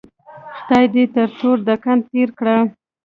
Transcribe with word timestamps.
خدای 0.59 0.85
دې 0.93 1.03
تر 1.15 1.29
تور 1.39 1.57
دکن 1.67 1.97
تېر 2.09 2.29
کړه. 2.39 2.57